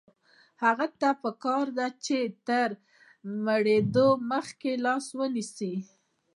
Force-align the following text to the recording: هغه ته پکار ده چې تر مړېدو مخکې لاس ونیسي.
هغه 0.63 0.87
ته 0.99 1.09
پکار 1.23 1.65
ده 1.77 1.87
چې 2.05 2.17
تر 2.47 2.69
مړېدو 3.45 4.07
مخکې 4.31 4.71
لاس 4.85 5.05
ونیسي. 5.19 5.73